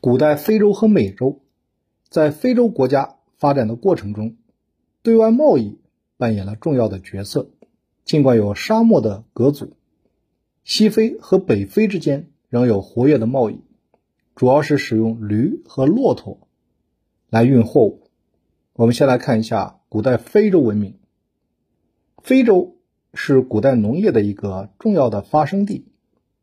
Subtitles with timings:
[0.00, 1.40] 古代非洲和美洲，
[2.08, 4.36] 在非洲国家发展的过程中，
[5.02, 5.80] 对外贸易
[6.16, 7.50] 扮演了重要的角色。
[8.04, 9.72] 尽管有沙漠的隔阻，
[10.62, 13.60] 西非和北非之间仍有活跃的贸易，
[14.36, 16.46] 主要是使用驴和骆驼
[17.28, 18.04] 来运货物。
[18.74, 20.94] 我们先来看一下古代非洲文明。
[22.22, 22.76] 非洲
[23.14, 25.86] 是古代农业的一个重要的发生地，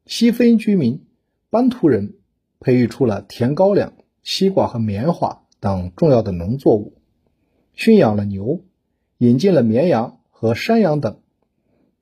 [0.06, 1.06] 西非居民
[1.50, 2.16] 班图人。
[2.60, 3.94] 培育出了甜高粱、
[4.24, 6.98] 西瓜和棉花等重要的农作物，
[7.73, 8.62] 驯养了牛，
[9.18, 11.20] 引进了绵羊和山羊等，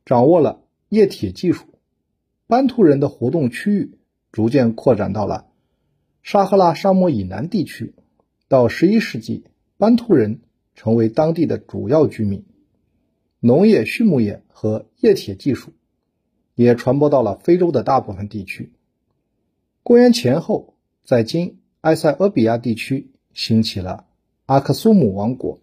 [0.05, 1.65] 掌握了冶铁技术。
[2.47, 3.97] 班图人的活动区域
[4.31, 5.47] 逐渐扩展到了
[6.23, 7.95] 撒哈拉沙漠以南地区。
[8.47, 9.45] 到十一世纪，
[9.77, 10.41] 班图人
[10.75, 12.45] 成为当地的主要居民，
[13.39, 15.71] 农业、畜牧业和冶铁技术
[16.53, 18.71] 也传播到了非洲的大部分地区。
[19.85, 24.05] 公元前后，在今埃塞俄比亚地区兴起了
[24.45, 25.59] 阿克苏姆王国。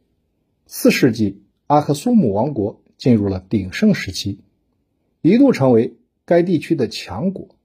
[0.66, 4.40] 四世纪，阿克苏姆王国进入了鼎盛时期，
[5.22, 5.96] 一度成为
[6.26, 7.56] 该地区的强国。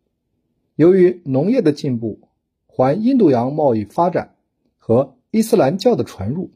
[0.76, 2.30] 由于农业的进步、
[2.68, 4.36] 环印度洋贸易发展
[4.78, 6.52] 和伊斯兰教的传入，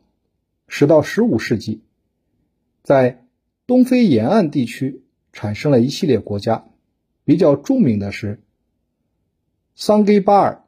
[0.70, 1.82] 十到十五世纪，
[2.84, 3.26] 在
[3.68, 5.04] 东非沿岸地区
[5.34, 6.70] 产生了一系列国家，
[7.26, 8.42] 比较著名的是。
[9.82, 10.66] 桑给巴尔、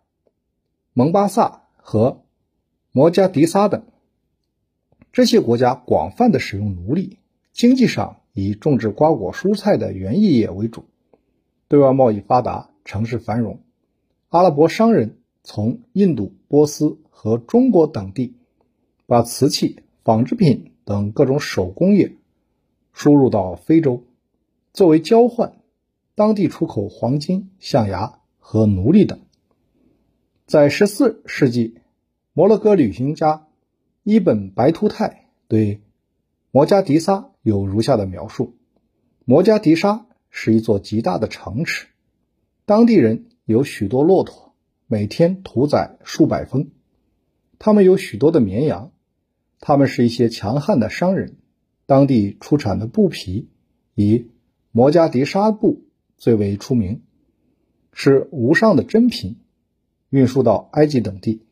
[0.93, 2.23] 蒙巴萨和
[2.93, 3.83] 摩加迪沙等
[5.11, 7.19] 这些国家广泛的使用奴隶，
[7.51, 10.85] 经济上以种植瓜果蔬菜的园艺业为主，
[11.67, 13.59] 对外贸易发达，城市繁荣。
[14.29, 18.37] 阿拉伯商人从印度、波斯和中国等地
[19.07, 22.15] 把瓷器、纺织品等各种手工业
[22.93, 24.05] 输入到非洲，
[24.71, 25.57] 作为交换，
[26.15, 28.20] 当地出口黄金、象牙。
[28.51, 29.21] 和奴隶等，
[30.45, 31.75] 在十四世纪，
[32.33, 33.47] 摩洛哥旅行家
[34.03, 35.79] 伊本·白图泰对
[36.51, 38.57] 摩加迪沙有如下的描述：
[39.23, 41.87] 摩加迪沙是一座极大的城池，
[42.65, 44.53] 当地人有许多骆驼，
[44.85, 46.71] 每天屠宰数百峰；
[47.57, 48.91] 他们有许多的绵羊，
[49.61, 51.37] 他们是一些强悍的商人。
[51.85, 53.47] 当地出产的布匹
[53.95, 54.27] 以
[54.73, 55.85] 摩加迪沙布
[56.17, 57.01] 最为出名。
[57.93, 59.37] 是无上的珍品，
[60.09, 61.45] 运输到埃及等地。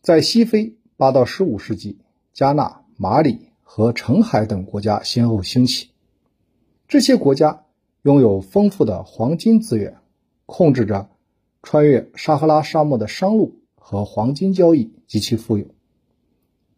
[0.00, 1.98] 在西非，八到十五世纪，
[2.32, 5.90] 加纳、马里和澄海等国家先后兴起。
[6.86, 7.64] 这些国家
[8.02, 9.96] 拥有丰富的黄金资源，
[10.44, 11.08] 控制着
[11.62, 15.66] 穿越撒哈拉沙漠的商路和黄金交易，极其富有。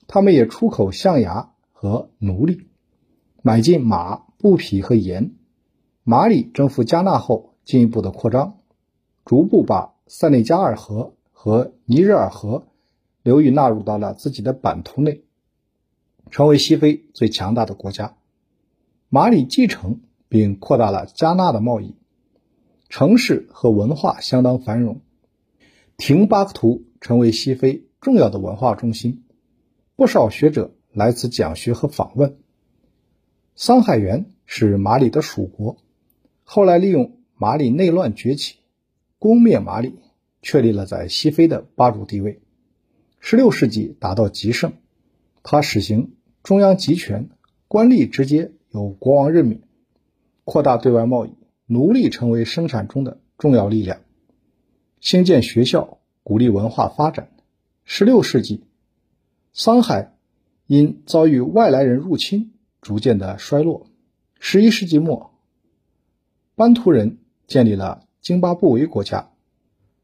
[0.07, 2.69] 他们也出口象牙和奴隶，
[3.43, 5.35] 买进马、布匹和盐。
[6.03, 7.54] 马里征服加纳后。
[7.65, 8.59] 进一步的扩张，
[9.25, 12.67] 逐步把塞内加尔河和尼日尔河
[13.23, 15.23] 流域纳入到了自己的版图内，
[16.31, 18.17] 成为西非最强大的国家。
[19.09, 21.95] 马里继承并扩大了加纳的贸易，
[22.89, 25.01] 城市和文化相当繁荣。
[25.97, 29.25] 廷巴克图成为西非重要的文化中心，
[29.97, 32.37] 不少学者来此讲学和访问。
[33.57, 35.79] 桑海源是马里的属国，
[36.45, 37.17] 后来利用。
[37.37, 38.59] 马里内乱崛起，
[39.19, 39.97] 攻灭马里，
[40.41, 42.41] 确立了在西非的霸主地位。
[43.19, 44.75] 十六世纪达到极盛，
[45.43, 46.15] 他实行
[46.45, 47.31] 中央集权，
[47.67, 49.63] 官吏直接由国王任免，
[50.45, 51.35] 扩大对外贸易，
[51.67, 54.01] 奴隶成为生产中的重要力量，
[55.01, 57.31] 兴建学校，鼓励文化发展。
[57.83, 58.63] 十六世纪，
[59.53, 60.15] 桑海
[60.67, 63.89] 因遭遇外来人入侵，逐渐的衰落。
[64.39, 65.33] 十一世纪末，
[66.55, 67.19] 班图人。
[67.47, 69.31] 建立了津巴布韦国家。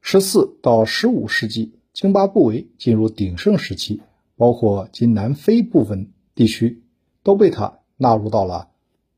[0.01, 4.03] 十四到十五世纪，津巴布韦进入鼎盛时期，
[4.37, 6.83] 包括今南非部分地区
[7.23, 8.69] 都被他纳入到了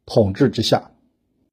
[0.07, 0.92] 统治之下。